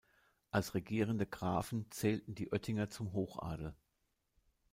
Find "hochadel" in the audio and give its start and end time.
3.13-3.75